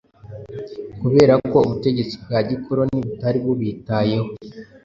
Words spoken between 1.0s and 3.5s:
kubera ko ubutegetsi bwa gikoloni butari